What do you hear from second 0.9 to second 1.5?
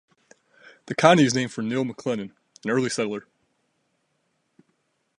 county is